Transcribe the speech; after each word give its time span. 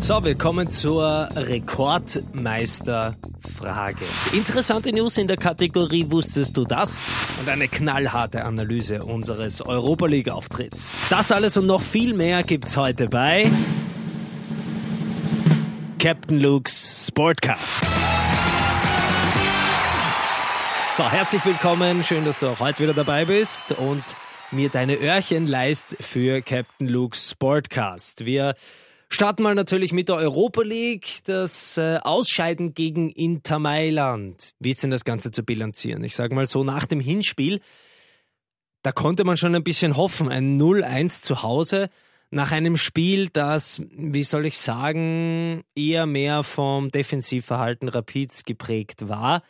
So, 0.00 0.24
wir 0.24 0.36
kommen 0.36 0.70
zur 0.70 1.28
Rekordmeisterfrage. 1.34 4.04
Interessante 4.32 4.92
News 4.92 5.18
in 5.18 5.26
der 5.26 5.36
Kategorie 5.36 6.08
Wusstest 6.10 6.56
du 6.56 6.64
das? 6.64 7.02
Und 7.40 7.48
eine 7.48 7.66
knallharte 7.68 8.44
Analyse 8.44 9.02
unseres 9.02 9.60
Europa 9.60 10.06
League 10.06 10.30
Auftritts. 10.30 11.00
Das 11.10 11.32
alles 11.32 11.56
und 11.56 11.66
noch 11.66 11.82
viel 11.82 12.14
mehr 12.14 12.44
gibt's 12.44 12.76
heute 12.76 13.08
bei 13.08 13.50
Captain 15.98 16.38
Luke's 16.40 17.08
Sportcast. 17.08 17.84
So, 20.94 21.10
herzlich 21.10 21.44
willkommen. 21.44 22.04
Schön, 22.04 22.24
dass 22.24 22.38
du 22.38 22.46
auch 22.46 22.60
heute 22.60 22.84
wieder 22.84 22.94
dabei 22.94 23.24
bist 23.24 23.72
und 23.72 24.04
mir 24.52 24.68
deine 24.70 24.94
Öhrchen 24.94 25.46
leist 25.46 25.96
für 26.00 26.40
Captain 26.40 26.88
Luke's 26.88 27.30
Sportcast. 27.30 28.24
Wir 28.24 28.54
starten 29.08 29.42
mal 29.42 29.54
natürlich 29.54 29.92
mit 29.92 30.08
der 30.08 30.16
Europa 30.16 30.62
League, 30.62 31.20
das 31.24 31.76
äh, 31.78 31.98
Ausscheiden 32.02 32.74
gegen 32.74 33.10
Inter 33.10 33.58
Mailand. 33.58 34.54
Wie 34.58 34.70
ist 34.70 34.82
denn 34.82 34.90
das 34.90 35.04
Ganze 35.04 35.30
zu 35.30 35.42
bilanzieren? 35.42 36.04
Ich 36.04 36.14
sage 36.14 36.34
mal 36.34 36.46
so, 36.46 36.64
nach 36.64 36.86
dem 36.86 37.00
Hinspiel, 37.00 37.60
da 38.82 38.92
konnte 38.92 39.24
man 39.24 39.36
schon 39.36 39.54
ein 39.54 39.64
bisschen 39.64 39.96
hoffen, 39.96 40.28
ein 40.28 40.60
0-1 40.60 41.22
zu 41.22 41.42
Hause 41.42 41.90
nach 42.30 42.52
einem 42.52 42.76
Spiel, 42.76 43.30
das, 43.32 43.82
wie 43.90 44.22
soll 44.22 44.46
ich 44.46 44.58
sagen, 44.58 45.64
eher 45.74 46.06
mehr 46.06 46.42
vom 46.42 46.90
Defensivverhalten 46.90 47.88
Rapids 47.88 48.44
geprägt 48.44 49.08
war. 49.08 49.42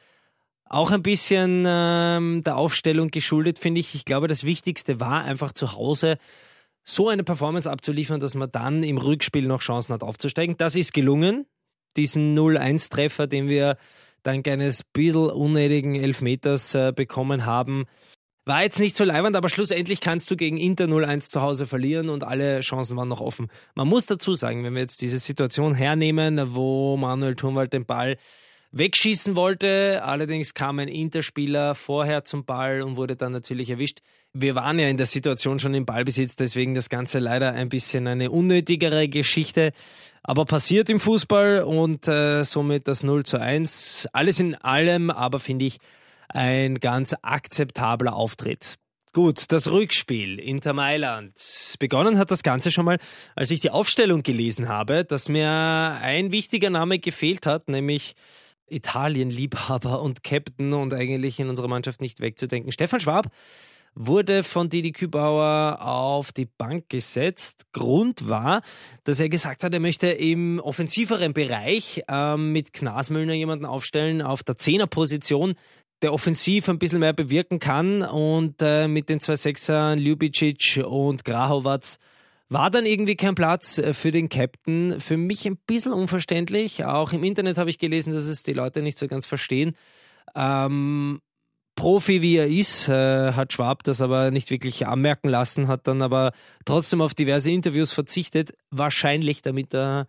Auch 0.64 0.90
ein 0.92 1.02
bisschen 1.02 1.64
ähm, 1.66 2.42
der 2.44 2.56
Aufstellung 2.56 3.10
geschuldet, 3.10 3.58
finde 3.58 3.80
ich. 3.80 3.94
Ich 3.94 4.04
glaube, 4.04 4.28
das 4.28 4.44
Wichtigste 4.44 5.00
war 5.00 5.24
einfach 5.24 5.52
zu 5.52 5.72
Hause 5.72 6.18
so 6.88 7.08
eine 7.08 7.22
Performance 7.22 7.70
abzuliefern, 7.70 8.18
dass 8.18 8.34
man 8.34 8.50
dann 8.50 8.82
im 8.82 8.96
Rückspiel 8.96 9.46
noch 9.46 9.60
Chancen 9.60 9.92
hat 9.92 10.02
aufzusteigen. 10.02 10.56
Das 10.56 10.74
ist 10.74 10.94
gelungen. 10.94 11.46
Diesen 11.96 12.36
0-1-Treffer, 12.36 13.26
den 13.26 13.48
wir 13.48 13.76
dank 14.22 14.48
eines 14.48 14.84
bisschen 14.84 15.30
unnötigen 15.30 15.94
Elfmeters 15.96 16.74
äh, 16.74 16.92
bekommen 16.94 17.44
haben, 17.44 17.84
war 18.46 18.62
jetzt 18.62 18.78
nicht 18.78 18.96
so 18.96 19.04
leibend, 19.04 19.36
aber 19.36 19.50
schlussendlich 19.50 20.00
kannst 20.00 20.30
du 20.30 20.36
gegen 20.36 20.56
Inter 20.56 20.86
0-1 20.86 21.30
zu 21.30 21.42
Hause 21.42 21.66
verlieren 21.66 22.08
und 22.08 22.24
alle 22.24 22.60
Chancen 22.60 22.96
waren 22.96 23.08
noch 23.08 23.20
offen. 23.20 23.48
Man 23.74 23.86
muss 23.86 24.06
dazu 24.06 24.34
sagen, 24.34 24.64
wenn 24.64 24.72
wir 24.72 24.80
jetzt 24.80 25.02
diese 25.02 25.18
Situation 25.18 25.74
hernehmen, 25.74 26.54
wo 26.54 26.96
Manuel 26.96 27.36
Thunwald 27.36 27.74
den 27.74 27.84
Ball 27.84 28.16
wegschießen 28.72 29.34
wollte, 29.34 30.02
allerdings 30.04 30.54
kam 30.54 30.78
ein 30.78 30.88
Interspieler 30.88 31.74
vorher 31.74 32.24
zum 32.24 32.44
Ball 32.44 32.82
und 32.82 32.96
wurde 32.96 33.16
dann 33.16 33.32
natürlich 33.32 33.70
erwischt. 33.70 34.00
Wir 34.32 34.54
waren 34.54 34.78
ja 34.78 34.88
in 34.88 34.98
der 34.98 35.06
Situation 35.06 35.58
schon 35.58 35.74
im 35.74 35.86
Ballbesitz, 35.86 36.36
deswegen 36.36 36.74
das 36.74 36.90
Ganze 36.90 37.18
leider 37.18 37.52
ein 37.52 37.68
bisschen 37.68 38.06
eine 38.06 38.30
unnötigere 38.30 39.08
Geschichte. 39.08 39.72
Aber 40.22 40.44
passiert 40.44 40.90
im 40.90 41.00
Fußball 41.00 41.62
und 41.62 42.06
äh, 42.08 42.44
somit 42.44 42.88
das 42.88 43.02
0 43.02 43.24
zu 43.24 43.40
1. 43.40 44.08
Alles 44.12 44.40
in 44.40 44.54
allem, 44.54 45.10
aber 45.10 45.40
finde 45.40 45.64
ich, 45.64 45.78
ein 46.28 46.78
ganz 46.78 47.14
akzeptabler 47.22 48.14
Auftritt. 48.14 48.76
Gut, 49.14 49.50
das 49.50 49.70
Rückspiel 49.70 50.38
Inter 50.38 50.74
Mailand. 50.74 51.32
Begonnen 51.78 52.18
hat 52.18 52.30
das 52.30 52.42
Ganze 52.42 52.70
schon 52.70 52.84
mal, 52.84 52.98
als 53.34 53.50
ich 53.50 53.60
die 53.60 53.70
Aufstellung 53.70 54.22
gelesen 54.22 54.68
habe, 54.68 55.04
dass 55.04 55.30
mir 55.30 55.48
ein 55.50 56.30
wichtiger 56.30 56.68
Name 56.68 56.98
gefehlt 56.98 57.46
hat, 57.46 57.68
nämlich 57.68 58.14
Italien-Liebhaber 58.70 60.02
und 60.02 60.22
Captain 60.24 60.72
und 60.72 60.94
eigentlich 60.94 61.40
in 61.40 61.48
unserer 61.48 61.68
Mannschaft 61.68 62.00
nicht 62.00 62.20
wegzudenken. 62.20 62.72
Stefan 62.72 63.00
Schwab 63.00 63.30
wurde 63.94 64.44
von 64.44 64.68
Didi 64.68 64.92
Kübauer 64.92 65.78
auf 65.80 66.32
die 66.32 66.46
Bank 66.46 66.88
gesetzt. 66.88 67.66
Grund 67.72 68.28
war, 68.28 68.62
dass 69.04 69.18
er 69.18 69.28
gesagt 69.28 69.64
hat, 69.64 69.74
er 69.74 69.80
möchte 69.80 70.08
im 70.08 70.60
offensiveren 70.60 71.32
Bereich 71.32 72.02
ähm, 72.08 72.52
mit 72.52 72.72
Knasmüllner 72.72 73.34
jemanden 73.34 73.64
aufstellen 73.64 74.22
auf 74.22 74.44
der 74.44 74.56
Zehnerposition, 74.56 75.54
der 76.02 76.12
offensiv 76.12 76.68
ein 76.68 76.78
bisschen 76.78 77.00
mehr 77.00 77.12
bewirken 77.12 77.58
kann 77.58 78.02
und 78.02 78.62
äh, 78.62 78.86
mit 78.86 79.08
den 79.08 79.20
zwei 79.20 79.36
Sechsern 79.36 79.98
Ljubicic 79.98 80.84
und 80.86 81.24
Grahovac 81.24 81.98
war 82.48 82.70
dann 82.70 82.86
irgendwie 82.86 83.16
kein 83.16 83.34
Platz 83.34 83.78
äh, 83.78 83.94
für 83.94 84.10
den 84.10 84.28
Captain. 84.28 85.00
Für 85.00 85.16
mich 85.16 85.46
ein 85.46 85.56
bisschen 85.66 85.92
unverständlich. 85.92 86.84
Auch 86.84 87.12
im 87.12 87.24
Internet 87.24 87.58
habe 87.58 87.70
ich 87.70 87.78
gelesen, 87.78 88.12
dass 88.12 88.24
es 88.24 88.42
die 88.42 88.52
Leute 88.54 88.82
nicht 88.82 88.98
so 88.98 89.06
ganz 89.06 89.26
verstehen. 89.26 89.74
Ähm, 90.34 91.20
Profi 91.74 92.22
wie 92.22 92.36
er 92.36 92.48
ist, 92.48 92.88
äh, 92.88 93.32
hat 93.34 93.52
Schwab 93.52 93.84
das 93.84 94.00
aber 94.00 94.32
nicht 94.32 94.50
wirklich 94.50 94.88
anmerken 94.88 95.28
lassen, 95.28 95.68
hat 95.68 95.86
dann 95.86 96.02
aber 96.02 96.32
trotzdem 96.64 97.00
auf 97.00 97.14
diverse 97.14 97.52
Interviews 97.52 97.92
verzichtet. 97.92 98.52
Wahrscheinlich, 98.70 99.42
damit 99.42 99.72
er 99.72 100.08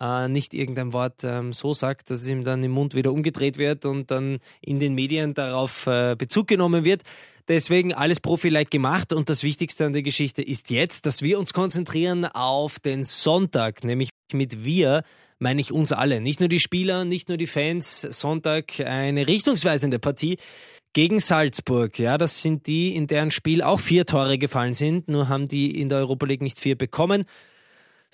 äh, 0.00 0.26
nicht 0.26 0.54
irgendein 0.54 0.92
Wort 0.92 1.22
ähm, 1.22 1.52
so 1.52 1.72
sagt, 1.72 2.10
dass 2.10 2.22
es 2.22 2.28
ihm 2.28 2.42
dann 2.42 2.64
im 2.64 2.72
Mund 2.72 2.96
wieder 2.96 3.12
umgedreht 3.12 3.58
wird 3.58 3.86
und 3.86 4.10
dann 4.10 4.40
in 4.60 4.80
den 4.80 4.94
Medien 4.94 5.34
darauf 5.34 5.86
äh, 5.86 6.16
Bezug 6.16 6.48
genommen 6.48 6.84
wird. 6.84 7.02
Deswegen 7.48 7.92
alles 7.92 8.20
Profi-like 8.20 8.70
gemacht 8.70 9.12
und 9.12 9.28
das 9.28 9.42
Wichtigste 9.42 9.84
an 9.84 9.92
der 9.92 10.02
Geschichte 10.02 10.42
ist 10.42 10.70
jetzt, 10.70 11.04
dass 11.04 11.20
wir 11.20 11.38
uns 11.38 11.52
konzentrieren 11.52 12.24
auf 12.24 12.78
den 12.78 13.04
Sonntag, 13.04 13.84
nämlich 13.84 14.10
mit 14.32 14.64
wir 14.64 15.02
meine 15.38 15.60
ich 15.60 15.72
uns 15.72 15.92
alle, 15.92 16.20
nicht 16.20 16.40
nur 16.40 16.48
die 16.48 16.60
Spieler, 16.60 17.04
nicht 17.04 17.28
nur 17.28 17.36
die 17.36 17.46
Fans. 17.46 18.00
Sonntag 18.00 18.80
eine 18.80 19.28
richtungsweisende 19.28 19.98
Partie 19.98 20.38
gegen 20.94 21.20
Salzburg. 21.20 21.98
Ja, 21.98 22.16
das 22.16 22.40
sind 22.40 22.66
die, 22.66 22.94
in 22.94 23.08
deren 23.08 23.30
Spiel 23.30 23.60
auch 23.60 23.80
vier 23.80 24.06
Tore 24.06 24.38
gefallen 24.38 24.74
sind, 24.74 25.08
nur 25.08 25.28
haben 25.28 25.48
die 25.48 25.78
in 25.80 25.88
der 25.90 25.98
Europa 25.98 26.24
League 26.24 26.42
nicht 26.42 26.58
vier 26.58 26.76
bekommen 26.76 27.24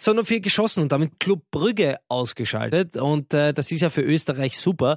sondern 0.00 0.24
vier 0.24 0.40
geschossen 0.40 0.82
und 0.82 0.92
damit 0.92 1.20
Club 1.20 1.42
Brügge 1.50 1.98
ausgeschaltet. 2.08 2.96
Und 2.96 3.34
äh, 3.34 3.52
das 3.52 3.70
ist 3.70 3.82
ja 3.82 3.90
für 3.90 4.00
Österreich 4.00 4.56
super, 4.56 4.96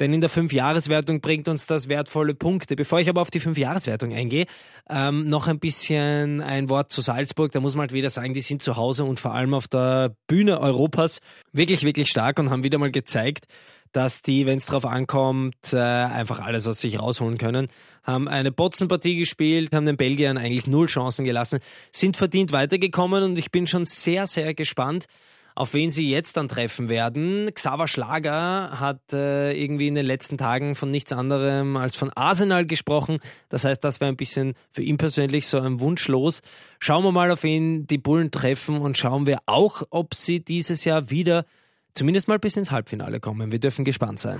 denn 0.00 0.12
in 0.12 0.20
der 0.20 0.30
Fünfjahreswertung 0.30 1.20
bringt 1.20 1.48
uns 1.48 1.66
das 1.66 1.88
wertvolle 1.88 2.34
Punkte. 2.34 2.76
Bevor 2.76 3.00
ich 3.00 3.08
aber 3.08 3.22
auf 3.22 3.30
die 3.30 3.40
Fünfjahreswertung 3.40 4.12
eingehe, 4.12 4.46
ähm, 4.88 5.28
noch 5.28 5.46
ein 5.48 5.58
bisschen 5.58 6.40
ein 6.40 6.68
Wort 6.68 6.92
zu 6.92 7.00
Salzburg. 7.00 7.52
Da 7.52 7.60
muss 7.60 7.74
man 7.74 7.82
halt 7.82 7.92
wieder 7.92 8.10
sagen, 8.10 8.34
die 8.34 8.40
sind 8.40 8.62
zu 8.62 8.76
Hause 8.76 9.04
und 9.04 9.20
vor 9.20 9.34
allem 9.34 9.54
auf 9.54 9.68
der 9.68 10.14
Bühne 10.26 10.60
Europas 10.60 11.20
wirklich, 11.52 11.82
wirklich 11.82 12.08
stark 12.08 12.38
und 12.38 12.50
haben 12.50 12.64
wieder 12.64 12.78
mal 12.78 12.90
gezeigt, 12.90 13.46
dass 13.92 14.20
die, 14.20 14.44
wenn 14.44 14.58
es 14.58 14.66
drauf 14.66 14.84
ankommt, 14.84 15.72
äh, 15.72 15.78
einfach 15.78 16.40
alles 16.40 16.66
aus 16.66 16.80
sich 16.80 17.00
rausholen 17.00 17.38
können. 17.38 17.68
Haben 18.02 18.28
eine 18.28 18.52
Botzenpartie 18.52 19.16
gespielt, 19.16 19.74
haben 19.74 19.86
den 19.86 19.96
Belgiern 19.96 20.36
eigentlich 20.36 20.66
null 20.66 20.86
Chancen 20.86 21.24
gelassen, 21.24 21.60
sind 21.92 22.16
verdient 22.16 22.52
weitergekommen 22.52 23.24
und 23.24 23.38
ich 23.38 23.50
bin 23.50 23.66
schon 23.66 23.86
sehr, 23.86 24.26
sehr 24.26 24.52
gespannt, 24.52 25.06
auf 25.56 25.72
wen 25.72 25.90
sie 25.90 26.08
jetzt 26.10 26.36
dann 26.36 26.48
treffen 26.48 26.90
werden. 26.90 27.50
Xaver 27.52 27.88
Schlager 27.88 28.78
hat 28.78 29.12
äh, 29.14 29.52
irgendwie 29.52 29.88
in 29.88 29.94
den 29.94 30.04
letzten 30.04 30.36
Tagen 30.36 30.74
von 30.74 30.90
nichts 30.90 31.12
anderem 31.12 31.78
als 31.78 31.96
von 31.96 32.12
Arsenal 32.12 32.66
gesprochen. 32.66 33.18
Das 33.48 33.64
heißt, 33.64 33.82
das 33.82 33.98
wäre 34.00 34.12
ein 34.12 34.18
bisschen 34.18 34.52
für 34.70 34.82
ihn 34.82 34.98
persönlich 34.98 35.48
so 35.48 35.58
ein 35.58 35.80
Wunsch 35.80 36.08
los. 36.08 36.42
Schauen 36.78 37.02
wir 37.04 37.10
mal, 37.10 37.30
auf 37.30 37.42
wen 37.42 37.86
die 37.86 37.96
Bullen 37.96 38.30
treffen 38.30 38.76
und 38.76 38.98
schauen 38.98 39.26
wir 39.26 39.38
auch, 39.46 39.82
ob 39.88 40.14
sie 40.14 40.44
dieses 40.44 40.84
Jahr 40.84 41.10
wieder 41.10 41.46
zumindest 41.94 42.28
mal 42.28 42.38
bis 42.38 42.56
ins 42.58 42.70
Halbfinale 42.70 43.18
kommen. 43.18 43.50
Wir 43.50 43.58
dürfen 43.58 43.86
gespannt 43.86 44.18
sein. 44.18 44.38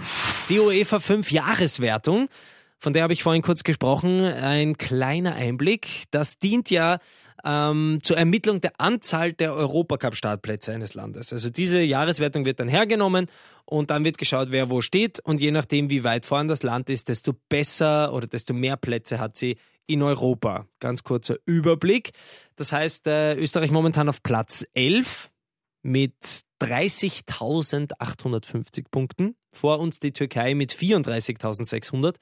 Die 0.51 0.61
UEFA 0.61 0.99
5-Jahreswertung, 0.99 2.29
von 2.79 2.93
der 2.93 3.03
habe 3.03 3.15
ich 3.15 3.23
vorhin 3.23 3.41
kurz 3.41 3.65
gesprochen, 3.65 4.21
ein 4.21 4.77
kleiner 4.77 5.35
Einblick. 5.35 6.05
Das 6.11 6.39
dient 6.39 6.69
ja 6.69 6.99
ähm, 7.45 7.99
zur 8.03 8.17
Ermittlung 8.17 8.61
der 8.61 8.73
Anzahl 8.79 9.33
der 9.33 9.55
Europacup-Startplätze 9.55 10.73
eines 10.73 10.95
Landes. 10.95 11.33
Also 11.33 11.51
diese 11.51 11.81
Jahreswertung 11.81 12.45
wird 12.45 12.61
dann 12.61 12.69
hergenommen 12.69 13.27
und 13.65 13.91
dann 13.91 14.05
wird 14.05 14.19
geschaut, 14.19 14.49
wer 14.51 14.71
wo 14.71 14.81
steht 14.81 15.21
und 15.21 15.41
je 15.41 15.51
nachdem, 15.51 15.91
wie 15.91 16.05
weit 16.05 16.27
vorn 16.27 16.49
das 16.49 16.63
Land 16.63 16.91
ist, 16.91 17.09
desto 17.09 17.35
besser 17.49 18.13
oder 18.13 18.27
desto 18.27 18.55
mehr 18.55 18.77
Plätze 18.77 19.19
hat 19.19 19.37
sie 19.37 19.57
in 19.87 20.03
Europa. 20.03 20.67
Ganz 20.81 21.05
kurzer 21.05 21.37
Überblick. 21.47 22.13
Das 22.57 22.73
heißt, 22.73 23.07
äh, 23.07 23.37
Österreich 23.37 23.71
momentan 23.71 24.09
auf 24.09 24.23
Platz 24.23 24.67
11 24.75 25.31
mit 25.83 26.15
30.850 26.61 28.87
Punkten. 28.91 29.37
Vor 29.53 29.79
uns 29.79 30.01
die 30.01 30.13
Türkei 30.13 30.55
mit 30.55 30.73
34.600. 30.73 32.17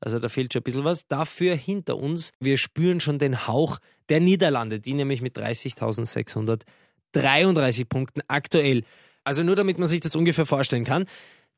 Also 0.00 0.18
da 0.18 0.28
fehlt 0.28 0.52
schon 0.52 0.60
ein 0.60 0.64
bisschen 0.64 0.84
was. 0.84 1.08
Dafür 1.08 1.54
hinter 1.54 1.96
uns, 1.96 2.32
wir 2.40 2.56
spüren 2.56 3.00
schon 3.00 3.18
den 3.18 3.46
Hauch 3.46 3.78
der 4.08 4.20
Niederlande, 4.20 4.80
die 4.80 4.94
nämlich 4.94 5.20
mit 5.22 5.38
30.633 5.38 7.84
Punkten 7.86 8.22
aktuell. 8.28 8.84
Also 9.24 9.42
nur 9.42 9.56
damit 9.56 9.78
man 9.78 9.88
sich 9.88 10.00
das 10.00 10.16
ungefähr 10.16 10.46
vorstellen 10.46 10.84
kann. 10.84 11.04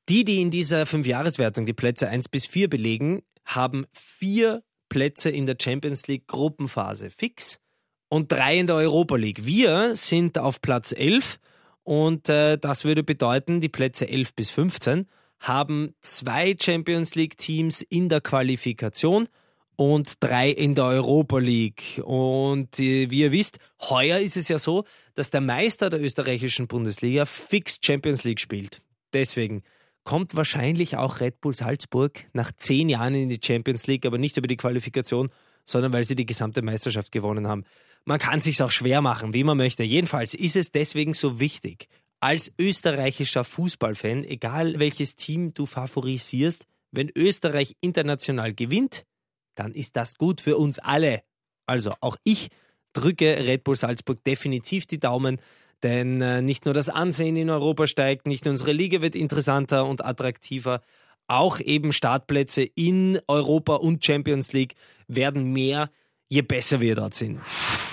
Die, 0.08 0.24
die 0.24 0.40
in 0.40 0.50
dieser 0.50 0.86
Fünfjahreswertung 0.86 1.66
die 1.66 1.72
Plätze 1.72 2.08
1 2.08 2.30
bis 2.30 2.46
4 2.46 2.68
belegen, 2.68 3.22
haben 3.44 3.86
vier 3.92 4.64
Plätze 4.88 5.30
in 5.30 5.46
der 5.46 5.56
Champions 5.60 6.08
League 6.08 6.26
Gruppenphase 6.26 7.10
fix 7.10 7.60
und 8.08 8.32
drei 8.32 8.58
in 8.58 8.66
der 8.66 8.76
Europa 8.76 9.16
League. 9.16 9.46
Wir 9.46 9.94
sind 9.94 10.38
auf 10.38 10.60
Platz 10.60 10.92
11 10.92 11.38
und 11.84 12.28
äh, 12.28 12.58
das 12.58 12.84
würde 12.84 13.02
bedeuten, 13.02 13.60
die 13.60 13.68
Plätze 13.68 14.08
11 14.08 14.34
bis 14.34 14.50
15 14.50 15.06
haben 15.40 15.94
zwei 16.02 16.54
Champions 16.58 17.14
League 17.14 17.36
Teams 17.36 17.82
in 17.82 18.08
der 18.08 18.20
Qualifikation 18.20 19.28
und 19.76 20.22
drei 20.22 20.50
in 20.50 20.74
der 20.74 20.84
Europa 20.84 21.38
League. 21.38 22.00
Und 22.04 22.78
äh, 22.78 23.10
wie 23.10 23.20
ihr 23.20 23.32
wisst, 23.32 23.58
heuer 23.80 24.18
ist 24.18 24.36
es 24.36 24.48
ja 24.48 24.58
so, 24.58 24.84
dass 25.14 25.30
der 25.30 25.40
Meister 25.40 25.88
der 25.88 26.02
österreichischen 26.02 26.68
Bundesliga 26.68 27.24
fix 27.24 27.78
Champions 27.82 28.24
League 28.24 28.40
spielt. 28.40 28.82
Deswegen 29.14 29.62
kommt 30.04 30.36
wahrscheinlich 30.36 30.96
auch 30.96 31.20
Red 31.20 31.40
Bull 31.40 31.54
Salzburg 31.54 32.26
nach 32.34 32.52
zehn 32.52 32.90
Jahren 32.90 33.14
in 33.14 33.30
die 33.30 33.40
Champions 33.42 33.86
League, 33.86 34.04
aber 34.04 34.18
nicht 34.18 34.36
über 34.36 34.48
die 34.48 34.58
Qualifikation, 34.58 35.30
sondern 35.64 35.92
weil 35.92 36.04
sie 36.04 36.14
die 36.14 36.26
gesamte 36.26 36.60
Meisterschaft 36.62 37.12
gewonnen 37.12 37.48
haben. 37.48 37.64
Man 38.04 38.18
kann 38.18 38.40
sich 38.40 38.62
auch 38.62 38.70
schwer 38.70 39.00
machen, 39.00 39.34
wie 39.34 39.44
man 39.44 39.56
möchte. 39.56 39.82
Jedenfalls 39.82 40.34
ist 40.34 40.56
es 40.56 40.72
deswegen 40.72 41.14
so 41.14 41.40
wichtig, 41.40 41.88
als 42.20 42.52
österreichischer 42.58 43.44
Fußballfan, 43.44 44.24
egal 44.24 44.78
welches 44.78 45.16
Team 45.16 45.54
du 45.54 45.66
favorisierst, 45.66 46.66
wenn 46.92 47.10
Österreich 47.14 47.76
international 47.80 48.52
gewinnt, 48.52 49.04
dann 49.54 49.72
ist 49.72 49.96
das 49.96 50.16
gut 50.16 50.40
für 50.40 50.56
uns 50.56 50.78
alle. 50.78 51.22
Also 51.66 51.92
auch 52.00 52.16
ich 52.24 52.48
drücke 52.92 53.46
Red 53.46 53.64
Bull 53.64 53.76
Salzburg 53.76 54.22
definitiv 54.24 54.86
die 54.86 54.98
Daumen, 54.98 55.40
denn 55.82 56.20
äh, 56.20 56.42
nicht 56.42 56.64
nur 56.66 56.74
das 56.74 56.88
Ansehen 56.88 57.36
in 57.36 57.48
Europa 57.48 57.86
steigt, 57.86 58.26
nicht 58.26 58.44
nur 58.44 58.52
unsere 58.52 58.72
Liga 58.72 59.00
wird 59.00 59.14
interessanter 59.14 59.86
und 59.86 60.04
attraktiver, 60.04 60.82
auch 61.26 61.60
eben 61.60 61.92
Startplätze 61.92 62.62
in 62.62 63.20
Europa 63.28 63.76
und 63.76 64.04
Champions 64.04 64.52
League 64.52 64.74
werden 65.06 65.52
mehr, 65.52 65.90
je 66.28 66.42
besser 66.42 66.80
wir 66.80 66.96
dort 66.96 67.14
sind. 67.14 67.40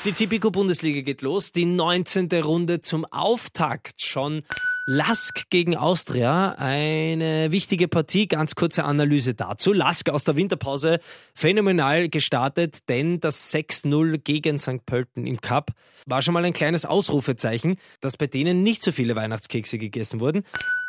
Die 0.07 0.13
Tipico 0.13 0.51
Bundesliga 0.51 1.01
geht 1.01 1.21
los, 1.21 1.51
die 1.51 1.65
19. 1.65 2.29
Runde 2.41 2.79
zum 2.79 3.03
Auftakt 3.03 4.01
schon. 4.01 4.43
Lask 4.85 5.49
gegen 5.49 5.75
Austria, 5.75 6.55
eine 6.57 7.51
wichtige 7.51 7.89
Partie, 7.89 8.29
ganz 8.29 8.55
kurze 8.55 8.85
Analyse 8.85 9.33
dazu. 9.33 9.73
Lask 9.73 10.09
aus 10.09 10.23
der 10.23 10.37
Winterpause 10.37 11.01
phänomenal 11.35 12.07
gestartet, 12.07 12.87
denn 12.87 13.19
das 13.19 13.53
6-0 13.53 14.19
gegen 14.19 14.57
St. 14.59 14.85
Pölten 14.85 15.27
im 15.27 15.41
Cup 15.41 15.71
war 16.05 16.21
schon 16.21 16.33
mal 16.33 16.45
ein 16.45 16.53
kleines 16.53 16.85
Ausrufezeichen, 16.85 17.75
dass 17.99 18.15
bei 18.15 18.27
denen 18.27 18.63
nicht 18.63 18.83
so 18.83 18.93
viele 18.93 19.17
Weihnachtskekse 19.17 19.77
gegessen 19.77 20.21
wurden. 20.21 20.45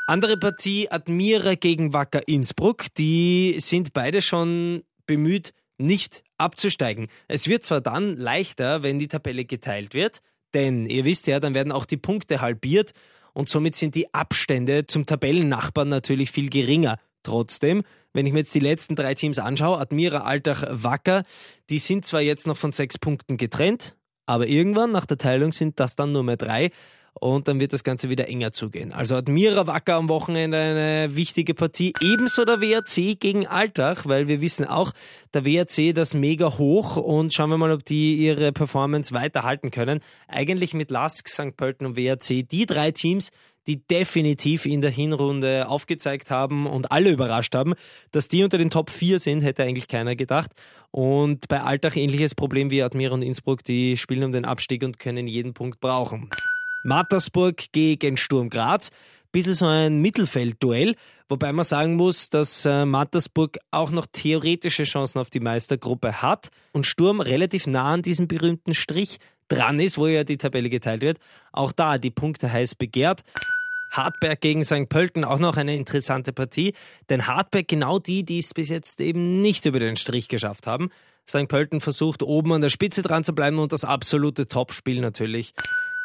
Andere 0.07 0.37
Partie 0.37 0.93
Admira 0.93 1.57
gegen 1.57 1.93
Wacker 1.93 2.29
Innsbruck, 2.29 2.85
die 2.97 3.57
sind 3.59 3.93
beide 3.93 4.23
schon 4.23 4.85
bemüht, 5.07 5.55
nicht 5.79 6.23
abzusteigen. 6.37 7.09
Es 7.29 7.49
wird 7.49 7.65
zwar 7.65 7.81
dann 7.81 8.17
leichter, 8.17 8.83
wenn 8.83 8.99
die 8.99 9.09
Tabelle 9.09 9.45
geteilt 9.45 9.95
wird, 9.95 10.21
denn 10.55 10.87
ihr 10.87 11.05
wisst 11.05 11.27
ja, 11.27 11.41
dann 11.41 11.55
werden 11.55 11.73
auch 11.73 11.85
die 11.85 11.97
Punkte 11.97 12.41
halbiert 12.41 12.93
und 13.33 13.49
somit 13.49 13.77
sind 13.77 13.95
die 13.95 14.13
Abstände 14.15 14.87
zum 14.87 15.07
Tabellennachbarn 15.07 15.89
natürlich 15.89 16.31
viel 16.31 16.51
geringer. 16.51 16.99
Trotzdem, 17.23 17.83
wenn 18.13 18.27
ich 18.27 18.33
mir 18.33 18.41
jetzt 18.41 18.55
die 18.55 18.61
letzten 18.61 18.97
drei 18.97 19.15
Teams 19.15 19.39
anschaue, 19.39 19.79
Admira, 19.79 20.19
Altach, 20.19 20.65
Wacker, 20.71 21.23
die 21.71 21.79
sind 21.79 22.07
zwar 22.07 22.21
jetzt 22.21 22.47
noch 22.47 22.57
von 22.57 22.73
sechs 22.73 22.99
Punkten 22.99 23.37
getrennt, 23.37 23.95
aber 24.27 24.47
irgendwann 24.47 24.91
nach 24.91 25.07
der 25.07 25.19
Teilung 25.19 25.53
sind 25.53 25.79
das 25.81 25.97
dann 25.97 26.13
nur 26.13 26.23
mehr 26.23 26.37
drei 26.37 26.71
und 27.21 27.49
dann 27.49 27.61
wird 27.61 27.73
das 27.73 27.85
Ganze 27.85 28.09
wieder 28.09 28.29
enger 28.29 28.53
zugehen. 28.53 28.93
Also 28.93 29.17
Admira 29.17 29.67
Wacker 29.67 29.95
am 29.95 30.09
Wochenende 30.09 30.59
eine 30.59 31.17
wichtige 31.17 31.55
Partie. 31.55 31.93
Ebenso 32.01 32.45
der 32.45 32.61
WRC 32.61 33.19
gegen 33.19 33.47
Altach, 33.47 34.07
weil 34.07 34.29
wir 34.29 34.41
wissen 34.41 34.65
auch, 34.65 34.93
der 35.35 35.45
WRC 35.45 35.95
das 35.95 36.15
mega 36.15 36.59
hoch 36.59 36.97
und 36.97 37.33
schauen 37.35 37.51
wir 37.51 37.59
mal, 37.59 37.73
ob 37.73 37.85
die 37.85 38.17
ihre 38.17 38.53
Performance 38.53 39.15
weiterhalten 39.15 39.71
können. 39.71 40.01
Eigentlich 40.27 40.75
mit 40.75 40.91
Lask, 40.91 41.29
St. 41.29 41.57
Pölten 41.57 41.87
und 41.87 41.97
WRC 41.97 42.49
die 42.49 42.67
drei 42.67 42.91
Teams, 42.91 43.31
die 43.69 43.87
definitiv 43.87 44.65
in 44.65 44.81
der 44.81 44.91
Hinrunde 44.91 45.69
aufgezeigt 45.69 46.31
haben 46.31 46.67
und 46.67 46.91
alle 46.91 47.11
überrascht 47.11 47.55
haben. 47.55 47.75
Dass 48.13 48.27
die 48.27 48.43
unter 48.43 48.57
den 48.57 48.71
Top 48.71 48.91
4 48.91 49.19
sind, 49.19 49.43
hätte 49.43 49.63
eigentlich 49.63 49.89
keiner 49.89 50.17
gedacht. 50.17 50.53
Und 50.91 51.49
bei 51.49 51.61
Altach 51.61 51.95
ähnliches 51.95 52.35
Problem 52.35 52.71
wie 52.71 52.83
Admira 52.83 53.13
und 53.13 53.23
Innsbruck, 53.23 53.63
die 53.63 53.99
spielen 53.99 54.25
um 54.25 54.33
den 54.33 54.47
Abstieg 54.47 54.83
und 54.83 54.99
können 54.99 55.27
jeden 55.27 55.53
Punkt 55.53 55.81
brauchen. 55.81 56.31
Mattersburg 56.89 57.71
gegen 57.73 58.17
Sturm 58.17 58.49
Graz. 58.49 58.91
Bisschen 59.31 59.53
so 59.53 59.67
ein 59.67 60.01
Mittelfeldduell, 60.01 60.97
wobei 61.29 61.53
man 61.53 61.67
sagen 61.67 61.97
muss, 61.97 62.31
dass 62.31 62.65
äh, 62.65 62.87
Mattersburg 62.87 63.59
auch 63.71 63.91
noch 63.91 64.07
theoretische 64.11 64.85
Chancen 64.85 65.19
auf 65.19 65.29
die 65.29 65.41
Meistergruppe 65.41 66.23
hat 66.23 66.49
und 66.73 66.87
Sturm 66.87 67.21
relativ 67.21 67.67
nah 67.67 67.93
an 67.93 68.01
diesem 68.01 68.27
berühmten 68.27 68.73
Strich 68.73 69.19
dran 69.49 69.81
ist, 69.81 69.99
wo 69.99 70.07
ja 70.07 70.25
die 70.25 70.39
Tabelle 70.39 70.71
geteilt 70.71 71.03
wird. 71.03 71.19
Auch 71.53 71.73
da 71.73 71.99
die 71.99 72.11
Punkte 72.11 72.51
heiß 72.51 72.75
begehrt. 72.75 73.23
Hartberg 73.93 74.41
gegen 74.41 74.65
St. 74.65 74.89
Pölten 74.89 75.25
auch 75.25 75.39
noch 75.39 75.59
eine 75.59 75.77
interessante 75.77 76.33
Partie, 76.33 76.73
denn 77.11 77.27
Hartberg 77.27 77.69
genau 77.69 77.99
die, 77.99 78.25
die 78.25 78.39
es 78.39 78.55
bis 78.55 78.71
jetzt 78.71 79.03
eben 79.03 79.43
nicht 79.43 79.67
über 79.67 79.79
den 79.79 79.97
Strich 79.97 80.29
geschafft 80.29 80.67
haben. 80.67 80.89
St. 81.29 81.49
Pölten 81.49 81.83
versucht 81.83 82.23
oben 82.23 82.55
an 82.55 82.63
der 82.63 82.71
Spitze 82.71 83.03
dran 83.03 83.25
zu 83.25 83.35
bleiben 83.35 83.59
und 83.59 83.75
das 83.75 83.85
absolute 83.85 84.49
Topspiel 84.49 85.03
natürlich 85.03 85.53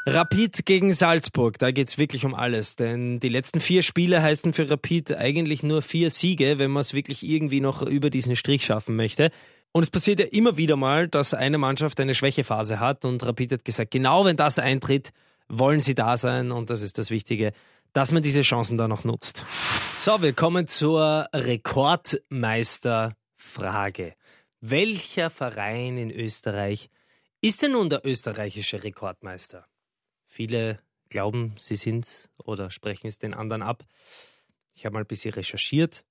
Rapid 0.05 0.65
gegen 0.65 0.91
Salzburg, 0.91 1.57
da 1.59 1.71
geht's 1.71 1.97
wirklich 1.97 2.25
um 2.25 2.35
alles, 2.35 2.75
denn 2.75 3.21
die 3.21 3.29
letzten 3.29 3.61
vier 3.61 3.83
Spiele 3.83 4.21
heißen 4.21 4.51
für 4.51 4.69
Rapid 4.69 5.15
eigentlich 5.15 5.63
nur 5.63 5.81
vier 5.81 6.09
Siege, 6.09 6.59
wenn 6.59 6.71
man 6.71 6.81
es 6.81 6.93
wirklich 6.93 7.23
irgendwie 7.23 7.61
noch 7.61 7.81
über 7.81 8.09
diesen 8.09 8.35
Strich 8.35 8.65
schaffen 8.65 8.97
möchte. 8.97 9.31
Und 9.71 9.83
es 9.83 9.89
passiert 9.89 10.19
ja 10.19 10.25
immer 10.25 10.57
wieder 10.57 10.75
mal, 10.75 11.07
dass 11.07 11.33
eine 11.33 11.57
Mannschaft 11.57 12.01
eine 12.01 12.13
Schwächephase 12.13 12.81
hat 12.81 13.05
und 13.05 13.25
Rapid 13.25 13.53
hat 13.53 13.63
gesagt, 13.63 13.91
genau 13.91 14.25
wenn 14.25 14.35
das 14.35 14.59
eintritt, 14.59 15.11
wollen 15.47 15.79
sie 15.79 15.95
da 15.95 16.17
sein 16.17 16.51
und 16.51 16.69
das 16.69 16.81
ist 16.81 16.97
das 16.97 17.09
Wichtige, 17.09 17.53
dass 17.93 18.11
man 18.11 18.21
diese 18.21 18.41
Chancen 18.41 18.77
da 18.77 18.89
noch 18.89 19.05
nutzt. 19.05 19.45
So, 19.97 20.21
wir 20.21 20.33
kommen 20.33 20.67
zur 20.67 21.27
Rekordmeisterfrage. 21.33 24.15
Welcher 24.59 25.29
Verein 25.29 25.97
in 25.97 26.11
Österreich 26.11 26.89
ist 27.39 27.61
denn 27.61 27.71
nun 27.71 27.89
der 27.89 28.05
österreichische 28.05 28.83
Rekordmeister? 28.83 29.65
Viele 30.33 30.79
glauben, 31.09 31.53
sie 31.59 31.75
sind 31.75 32.27
oder 32.43 32.71
sprechen 32.71 33.05
es 33.05 33.19
den 33.19 33.35
anderen 33.35 33.61
ab. 33.61 33.85
Ich 34.73 34.83
habe 34.83 34.93
mal 34.93 35.01
ein 35.01 35.05
bisschen 35.05 35.31
recherchiert. 35.31 36.03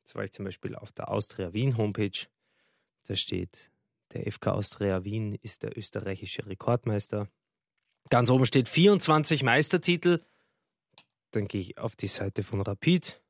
Jetzt 0.00 0.16
war 0.16 0.24
ich 0.24 0.32
zum 0.32 0.44
Beispiel 0.44 0.74
auf 0.74 0.90
der 0.90 1.08
Austria 1.08 1.52
Wien 1.52 1.76
Homepage. 1.76 2.26
Da 3.06 3.14
steht, 3.14 3.70
der 4.12 4.26
FK 4.28 4.54
Austria 4.54 5.04
Wien 5.04 5.38
ist 5.40 5.62
der 5.62 5.78
österreichische 5.78 6.44
Rekordmeister. 6.46 7.28
Ganz 8.10 8.28
oben 8.28 8.44
steht 8.44 8.68
24 8.68 9.44
Meistertitel. 9.44 10.18
Dann 11.30 11.46
gehe 11.46 11.60
ich 11.60 11.78
auf 11.78 11.94
die 11.94 12.08
Seite 12.08 12.42
von 12.42 12.60
Rapid. 12.60 13.22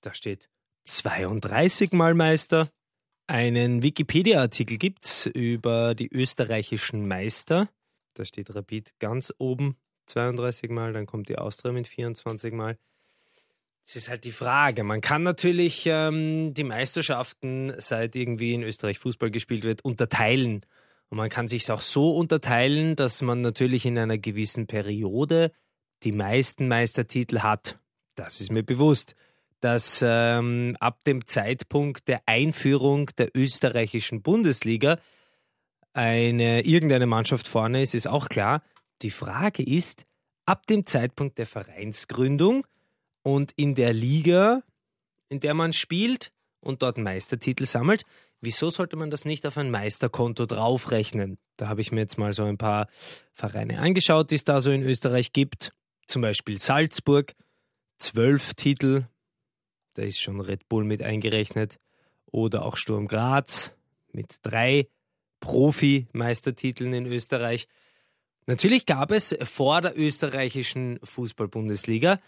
Da 0.00 0.14
steht 0.14 0.48
32 0.84 1.90
Mal 1.90 2.14
Meister. 2.14 2.70
Einen 3.26 3.82
Wikipedia-Artikel 3.82 4.78
gibt 4.78 5.04
es 5.06 5.26
über 5.26 5.96
die 5.96 6.06
österreichischen 6.06 7.08
Meister. 7.08 7.68
Da 8.14 8.24
steht 8.24 8.54
Rapid 8.54 8.98
ganz 8.98 9.32
oben 9.38 9.76
32 10.06 10.70
Mal, 10.70 10.92
dann 10.92 11.06
kommt 11.06 11.28
die 11.28 11.38
Austria 11.38 11.72
mit 11.72 11.86
24 11.86 12.52
Mal. 12.52 12.78
Es 13.84 13.96
ist 13.96 14.08
halt 14.08 14.24
die 14.24 14.32
Frage. 14.32 14.84
Man 14.84 15.00
kann 15.00 15.22
natürlich 15.22 15.84
ähm, 15.86 16.54
die 16.54 16.64
Meisterschaften, 16.64 17.72
seit 17.78 18.14
irgendwie 18.14 18.54
in 18.54 18.62
Österreich 18.62 18.98
Fußball 18.98 19.30
gespielt 19.30 19.64
wird, 19.64 19.84
unterteilen. 19.84 20.64
Und 21.08 21.18
man 21.18 21.28
kann 21.28 21.48
sich 21.48 21.70
auch 21.70 21.80
so 21.80 22.16
unterteilen, 22.16 22.96
dass 22.96 23.22
man 23.22 23.40
natürlich 23.40 23.84
in 23.84 23.98
einer 23.98 24.18
gewissen 24.18 24.66
Periode 24.66 25.52
die 26.04 26.12
meisten 26.12 26.68
Meistertitel 26.68 27.40
hat. 27.40 27.78
Das 28.14 28.40
ist 28.40 28.52
mir 28.52 28.62
bewusst. 28.62 29.14
Dass 29.60 30.02
ähm, 30.04 30.76
ab 30.80 31.04
dem 31.04 31.26
Zeitpunkt 31.26 32.08
der 32.08 32.22
Einführung 32.26 33.10
der 33.18 33.30
österreichischen 33.34 34.22
Bundesliga 34.22 34.98
eine 35.92 36.64
irgendeine 36.64 37.06
Mannschaft 37.06 37.48
vorne 37.48 37.82
ist, 37.82 37.94
ist 37.94 38.08
auch 38.08 38.28
klar. 38.28 38.62
Die 39.02 39.10
Frage 39.10 39.62
ist, 39.62 40.04
ab 40.46 40.66
dem 40.66 40.86
Zeitpunkt 40.86 41.38
der 41.38 41.46
Vereinsgründung 41.46 42.66
und 43.22 43.52
in 43.56 43.74
der 43.74 43.92
Liga, 43.92 44.62
in 45.28 45.40
der 45.40 45.54
man 45.54 45.72
spielt 45.72 46.32
und 46.60 46.82
dort 46.82 46.98
Meistertitel 46.98 47.66
sammelt, 47.66 48.04
wieso 48.40 48.70
sollte 48.70 48.96
man 48.96 49.10
das 49.10 49.24
nicht 49.24 49.46
auf 49.46 49.58
ein 49.58 49.70
Meisterkonto 49.70 50.46
draufrechnen? 50.46 51.38
Da 51.56 51.68
habe 51.68 51.80
ich 51.80 51.92
mir 51.92 52.00
jetzt 52.00 52.18
mal 52.18 52.32
so 52.32 52.44
ein 52.44 52.58
paar 52.58 52.88
Vereine 53.32 53.78
angeschaut, 53.78 54.30
die 54.30 54.36
es 54.36 54.44
da 54.44 54.60
so 54.60 54.70
in 54.70 54.82
Österreich 54.82 55.32
gibt. 55.32 55.72
Zum 56.06 56.22
Beispiel 56.22 56.58
Salzburg, 56.58 57.34
zwölf 57.98 58.54
Titel, 58.54 59.06
da 59.94 60.02
ist 60.02 60.20
schon 60.20 60.40
Red 60.40 60.68
Bull 60.68 60.84
mit 60.84 61.02
eingerechnet. 61.02 61.78
Oder 62.26 62.64
auch 62.64 62.76
Sturm 62.76 63.08
Graz 63.08 63.74
mit 64.12 64.36
drei 64.42 64.88
Profi-Meistertiteln 65.42 66.94
in 66.94 67.06
Österreich. 67.06 67.68
Natürlich 68.46 68.86
gab 68.86 69.10
es 69.10 69.36
vor 69.42 69.82
der 69.82 69.98
österreichischen 69.98 70.98
Fußball-Bundesliga 71.02 72.18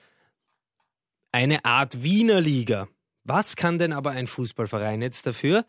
eine 1.33 1.65
Art 1.65 2.03
Wiener 2.03 2.41
Liga. 2.41 2.89
Was 3.25 3.57
kann 3.57 3.79
denn 3.79 3.93
aber 3.93 4.11
ein 4.11 4.27
Fußballverein 4.27 5.01
jetzt 5.01 5.27
dafür, 5.27 5.65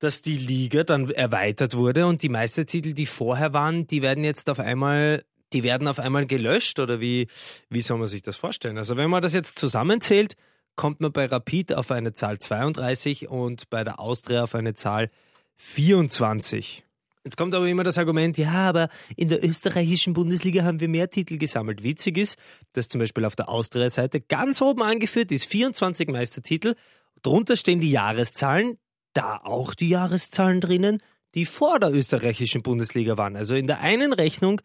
dass 0.00 0.22
die 0.22 0.36
Liga 0.36 0.84
dann 0.84 1.10
erweitert 1.10 1.76
wurde 1.76 2.06
und 2.06 2.22
die 2.22 2.28
Meistertitel, 2.28 2.92
die 2.92 3.06
vorher 3.06 3.52
waren, 3.52 3.86
die 3.86 4.02
werden 4.02 4.24
jetzt 4.24 4.50
auf 4.50 4.58
einmal, 4.58 5.24
die 5.52 5.62
werden 5.62 5.88
auf 5.88 5.98
einmal 5.98 6.26
gelöscht 6.26 6.78
oder 6.78 7.00
wie, 7.00 7.28
wie 7.68 7.80
soll 7.80 7.98
man 7.98 8.08
sich 8.08 8.22
das 8.22 8.36
vorstellen? 8.36 8.78
Also 8.78 8.96
wenn 8.96 9.10
man 9.10 9.22
das 9.22 9.32
jetzt 9.32 9.58
zusammenzählt, 9.58 10.36
kommt 10.76 11.00
man 11.00 11.12
bei 11.12 11.26
Rapid 11.26 11.72
auf 11.72 11.90
eine 11.90 12.12
Zahl 12.12 12.38
32 12.38 13.28
und 13.28 13.70
bei 13.70 13.84
der 13.84 13.98
Austria 13.98 14.44
auf 14.44 14.54
eine 14.54 14.74
Zahl 14.74 15.10
24. 15.58 16.84
Jetzt 17.24 17.36
kommt 17.36 17.54
aber 17.54 17.66
immer 17.66 17.82
das 17.82 17.98
Argument, 17.98 18.38
ja, 18.38 18.52
aber 18.52 18.88
in 19.16 19.28
der 19.28 19.44
österreichischen 19.44 20.14
Bundesliga 20.14 20.64
haben 20.64 20.80
wir 20.80 20.88
mehr 20.88 21.10
Titel 21.10 21.36
gesammelt. 21.36 21.82
Witzig 21.82 22.16
ist, 22.16 22.38
dass 22.72 22.88
zum 22.88 23.00
Beispiel 23.00 23.24
auf 23.24 23.36
der 23.36 23.48
Austria-Seite 23.50 24.20
ganz 24.20 24.62
oben 24.62 24.82
angeführt 24.82 25.30
ist 25.30 25.44
24 25.44 26.08
Meistertitel. 26.08 26.74
Drunter 27.22 27.56
stehen 27.56 27.80
die 27.80 27.90
Jahreszahlen, 27.90 28.78
da 29.12 29.40
auch 29.42 29.74
die 29.74 29.90
Jahreszahlen 29.90 30.60
drinnen, 30.60 31.02
die 31.34 31.44
vor 31.44 31.78
der 31.80 31.92
österreichischen 31.92 32.62
Bundesliga 32.62 33.18
waren. 33.18 33.36
Also 33.36 33.56
in 33.56 33.66
der 33.66 33.80
einen 33.80 34.12
Rechnung 34.12 34.62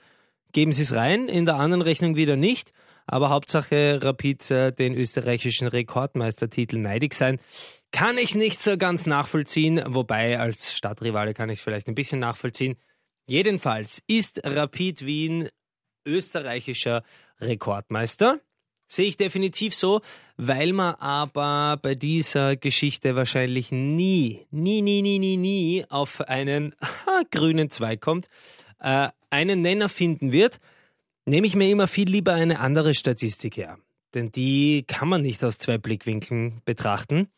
geben 0.53 0.71
sie 0.71 0.83
es 0.83 0.93
rein, 0.93 1.27
in 1.27 1.45
der 1.45 1.55
anderen 1.55 1.81
Rechnung 1.81 2.15
wieder 2.15 2.35
nicht. 2.35 2.71
Aber 3.05 3.29
Hauptsache 3.29 3.99
Rapid 4.01 4.51
äh, 4.51 4.71
den 4.71 4.95
österreichischen 4.95 5.67
Rekordmeistertitel 5.67 6.77
neidig 6.77 7.13
sein. 7.13 7.39
Kann 7.93 8.17
ich 8.17 8.33
nicht 8.33 8.59
so 8.59 8.75
ganz 8.75 9.05
nachvollziehen, 9.05 9.79
wobei 9.85 10.39
als 10.39 10.73
Stadtrivale 10.73 11.35
kann 11.35 11.49
ich 11.49 11.59
es 11.59 11.63
vielleicht 11.63 11.87
ein 11.87 11.93
bisschen 11.93 12.19
nachvollziehen. 12.19 12.75
Jedenfalls 13.27 14.01
ist 14.07 14.41
Rapid 14.43 15.05
Wien 15.05 15.47
österreichischer 16.03 17.03
Rekordmeister. 17.39 18.39
Sehe 18.87 19.05
ich 19.05 19.15
definitiv 19.15 19.75
so, 19.75 20.01
weil 20.37 20.73
man 20.73 20.95
aber 20.95 21.77
bei 21.79 21.93
dieser 21.93 22.55
Geschichte 22.55 23.15
wahrscheinlich 23.15 23.71
nie, 23.71 24.47
nie, 24.49 24.81
nie, 24.81 25.03
nie, 25.03 25.19
nie, 25.19 25.37
nie 25.37 25.85
auf 25.89 26.21
einen 26.21 26.75
grünen 27.31 27.69
Zweig 27.69 28.01
kommt, 28.01 28.27
äh, 28.79 29.09
einen 29.29 29.61
Nenner 29.61 29.87
finden 29.87 30.31
wird, 30.31 30.59
nehme 31.25 31.45
ich 31.45 31.55
mir 31.55 31.69
immer 31.69 31.87
viel 31.87 32.09
lieber 32.09 32.33
eine 32.33 32.59
andere 32.59 32.95
Statistik 32.95 33.55
her. 33.55 33.77
Denn 34.15 34.31
die 34.31 34.83
kann 34.87 35.07
man 35.07 35.21
nicht 35.21 35.43
aus 35.43 35.59
zwei 35.59 35.77
Blickwinkeln 35.77 36.61
betrachten. 36.65 37.29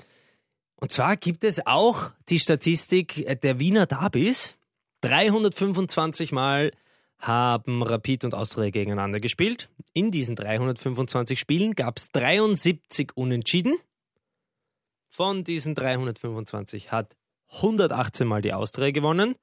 Und 0.77 0.91
zwar 0.91 1.15
gibt 1.17 1.43
es 1.43 1.65
auch 1.65 2.11
die 2.29 2.39
Statistik 2.39 3.41
der 3.41 3.59
Wiener 3.59 3.85
Derbys. 3.85 4.55
325 5.01 6.31
Mal 6.31 6.71
haben 7.19 7.81
Rapid 7.81 8.25
und 8.25 8.33
Austria 8.35 8.69
gegeneinander 8.69 9.19
gespielt. 9.19 9.69
In 9.93 10.11
diesen 10.11 10.35
325 10.35 11.39
Spielen 11.39 11.73
gab 11.73 11.97
es 11.97 12.11
73 12.11 13.15
Unentschieden. 13.15 13.75
Von 15.09 15.43
diesen 15.43 15.75
325 15.75 16.91
hat 16.91 17.15
118 17.53 18.27
Mal 18.27 18.41
die 18.41 18.53
Austria 18.53 18.91
gewonnen. 18.91 19.35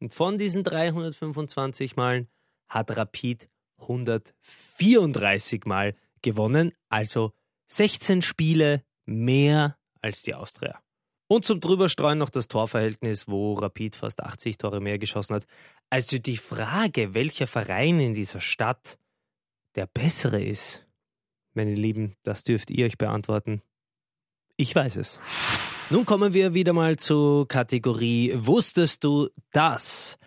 Und 0.00 0.12
von 0.12 0.38
diesen 0.38 0.64
325 0.64 1.96
Malen 1.96 2.28
hat 2.68 2.96
Rapid 2.96 3.48
134 3.78 5.64
Mal 5.66 5.94
gewonnen. 6.22 6.72
Also 6.88 7.32
16 7.68 8.22
Spiele 8.22 8.82
mehr 9.04 9.76
als 10.04 10.22
die 10.22 10.34
Austria. 10.34 10.78
Und 11.26 11.46
zum 11.46 11.58
Drüberstreuen 11.58 12.18
noch 12.18 12.28
das 12.28 12.48
Torverhältnis, 12.48 13.26
wo 13.26 13.54
Rapid 13.54 13.96
fast 13.96 14.22
80 14.22 14.58
Tore 14.58 14.80
mehr 14.80 14.98
geschossen 14.98 15.36
hat. 15.36 15.46
Also 15.88 16.18
die 16.18 16.36
Frage, 16.36 17.14
welcher 17.14 17.46
Verein 17.46 17.98
in 17.98 18.12
dieser 18.12 18.42
Stadt 18.42 18.98
der 19.74 19.86
bessere 19.86 20.42
ist, 20.42 20.86
meine 21.54 21.74
Lieben, 21.74 22.14
das 22.22 22.44
dürft 22.44 22.70
ihr 22.70 22.84
euch 22.84 22.98
beantworten. 22.98 23.62
Ich 24.56 24.74
weiß 24.74 24.96
es. 24.96 25.18
Nun 25.88 26.04
kommen 26.04 26.34
wir 26.34 26.52
wieder 26.52 26.72
mal 26.72 26.96
zur 26.96 27.48
Kategorie 27.48 28.32
Wusstest 28.36 29.04
du 29.04 29.30
das? 29.50 30.18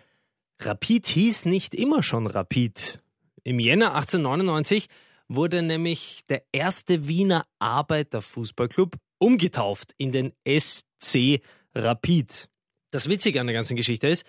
Rapid 0.58 1.06
hieß 1.06 1.44
nicht 1.44 1.74
immer 1.74 2.02
schon 2.02 2.26
Rapid. 2.26 3.00
Im 3.44 3.60
Jänner 3.60 3.94
1899 3.94 4.88
wurde 5.28 5.62
nämlich 5.62 6.22
der 6.28 6.42
erste 6.52 7.06
Wiener 7.06 7.46
Arbeiterfußballclub 7.60 8.96
umgetauft 9.18 9.92
in 9.98 10.12
den 10.12 10.32
SC 10.46 11.40
Rapid. 11.74 12.48
Das 12.90 13.08
Witzige 13.08 13.40
an 13.40 13.46
der 13.46 13.54
ganzen 13.54 13.76
Geschichte 13.76 14.08
ist, 14.08 14.24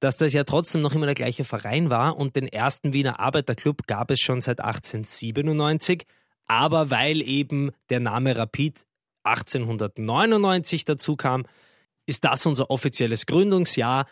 dass 0.00 0.16
das 0.16 0.32
ja 0.32 0.44
trotzdem 0.44 0.82
noch 0.82 0.94
immer 0.94 1.06
der 1.06 1.14
gleiche 1.14 1.44
Verein 1.44 1.90
war 1.90 2.16
und 2.16 2.36
den 2.36 2.48
ersten 2.48 2.92
Wiener 2.92 3.20
Arbeiterclub 3.20 3.86
gab 3.86 4.10
es 4.10 4.20
schon 4.20 4.40
seit 4.40 4.60
1897, 4.60 6.04
aber 6.46 6.90
weil 6.90 7.22
eben 7.22 7.70
der 7.90 8.00
Name 8.00 8.36
Rapid 8.36 8.84
1899 9.22 10.84
dazu 10.84 11.16
kam, 11.16 11.44
ist 12.06 12.24
das 12.24 12.44
unser 12.44 12.70
offizielles 12.70 13.26
Gründungsjahr 13.26 14.06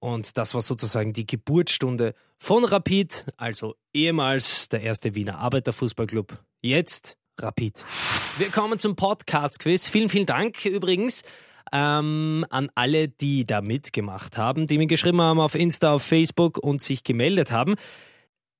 und 0.00 0.36
das 0.36 0.54
war 0.54 0.62
sozusagen 0.62 1.12
die 1.12 1.26
Geburtsstunde 1.26 2.14
von 2.38 2.64
Rapid, 2.64 3.26
also 3.36 3.76
ehemals 3.92 4.68
der 4.68 4.82
erste 4.82 5.14
Wiener 5.14 5.38
Arbeiterfußballclub, 5.38 6.38
jetzt 6.62 7.16
Rapid. 7.38 7.84
Wir 8.38 8.50
kommen 8.50 8.78
zum 8.78 8.96
Podcast-Quiz. 8.96 9.88
Vielen, 9.88 10.08
vielen 10.08 10.26
Dank 10.26 10.64
übrigens 10.64 11.22
ähm, 11.72 12.46
an 12.50 12.70
alle, 12.74 13.08
die 13.08 13.46
da 13.46 13.60
mitgemacht 13.60 14.38
haben, 14.38 14.66
die 14.66 14.78
mir 14.78 14.86
geschrieben 14.86 15.20
haben 15.20 15.40
auf 15.40 15.54
Insta, 15.54 15.92
auf 15.92 16.02
Facebook 16.02 16.58
und 16.58 16.80
sich 16.80 17.04
gemeldet 17.04 17.50
haben. 17.50 17.74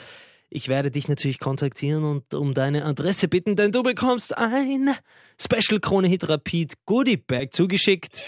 Ich 0.50 0.68
werde 0.68 0.90
dich 0.90 1.08
natürlich 1.08 1.40
kontaktieren 1.40 2.04
und 2.04 2.32
um 2.32 2.54
deine 2.54 2.84
Adresse 2.86 3.28
bitten, 3.28 3.54
denn 3.54 3.70
du 3.70 3.82
bekommst 3.82 4.36
ein 4.36 4.94
Special 5.38 5.78
Krone 5.78 6.08
Hit 6.08 6.28
Rapid 6.28 6.72
Goodie 6.86 7.18
Bag 7.18 7.52
zugeschickt. 7.52 8.24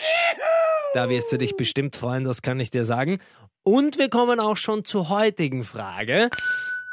Da 0.92 1.08
wirst 1.08 1.32
du 1.32 1.38
dich 1.38 1.56
bestimmt 1.56 1.96
freuen, 1.96 2.24
das 2.24 2.42
kann 2.42 2.60
ich 2.60 2.70
dir 2.70 2.84
sagen. 2.84 3.20
Und 3.62 3.98
wir 3.98 4.10
kommen 4.10 4.38
auch 4.38 4.58
schon 4.58 4.84
zur 4.84 5.08
heutigen 5.08 5.64
Frage, 5.64 6.28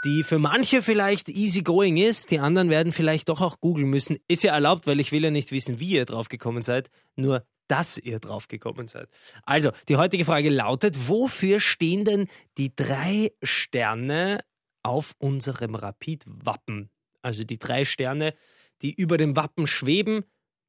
die 0.05 0.23
für 0.23 0.39
manche 0.39 0.81
vielleicht 0.81 1.27
easy 1.27 1.61
going 1.61 1.97
ist, 1.97 2.31
die 2.31 2.39
anderen 2.39 2.69
werden 2.69 2.93
vielleicht 2.93 3.27
doch 3.27 3.41
auch 3.41 3.59
googeln 3.59 3.89
müssen. 3.89 4.17
Ist 4.29 4.43
ja 4.43 4.53
erlaubt, 4.53 4.87
weil 4.87 5.01
ich 5.01 5.11
will 5.11 5.23
ja 5.23 5.31
nicht 5.31 5.51
wissen, 5.51 5.81
wie 5.81 5.91
ihr 5.91 6.05
drauf 6.05 6.29
gekommen 6.29 6.63
seid, 6.63 6.89
nur 7.17 7.43
dass 7.67 7.97
ihr 7.97 8.19
drauf 8.19 8.47
gekommen 8.47 8.87
seid. 8.87 9.09
Also, 9.43 9.71
die 9.89 9.97
heutige 9.97 10.23
Frage 10.23 10.49
lautet, 10.49 11.09
wofür 11.09 11.59
stehen 11.59 12.05
denn 12.05 12.27
die 12.57 12.73
drei 12.73 13.33
Sterne 13.43 14.39
auf 14.83 15.13
unserem 15.19 15.75
Rapid-Wappen. 15.75 16.89
Also 17.21 17.43
die 17.43 17.59
drei 17.59 17.85
Sterne, 17.85 18.33
die 18.81 18.93
über 18.93 19.17
dem 19.17 19.35
Wappen 19.35 19.67
schweben. 19.67 20.23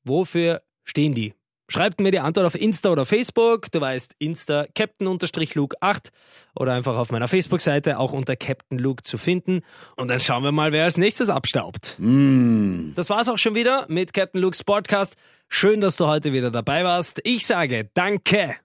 Wofür 0.05 0.63
stehen 0.85 1.15
die? 1.15 1.35
Schreibt 1.71 2.01
mir 2.01 2.11
die 2.11 2.19
Antwort 2.19 2.47
auf 2.47 2.55
Insta 2.55 2.91
oder 2.91 3.05
Facebook. 3.05 3.71
Du 3.71 3.81
weißt, 3.83 4.15
Insta 4.19 4.67
Captain-Luke8 4.75 6.09
oder 6.57 6.73
einfach 6.73 6.97
auf 6.97 7.13
meiner 7.13 7.29
Facebook-Seite 7.29 7.99
auch 7.99 8.15
unter 8.15 8.37
Captain 8.37 8.79
Luke 8.79 9.03
zu 9.03 9.19
finden. 9.19 9.61
Und 9.95 10.09
dann 10.09 10.19
schauen 10.19 10.43
wir 10.43 10.53
mal, 10.53 10.73
wer 10.73 10.85
als 10.85 10.97
nächstes 10.97 11.29
abstaubt. 11.29 11.97
Mm. 11.99 12.93
Das 12.95 13.11
war's 13.11 13.29
auch 13.29 13.37
schon 13.37 13.55
wieder 13.55 13.85
mit 13.91 14.15
Captain 14.15 14.41
Luke's 14.41 14.65
Podcast. 14.65 15.17
Schön, 15.51 15.83
dass 15.83 15.99
du 15.99 16.07
heute 16.07 16.33
wieder 16.33 16.51
dabei 16.51 16.85
warst. 16.85 17.21
Ich 17.25 17.47
sage 17.47 17.91
Danke. 17.93 18.57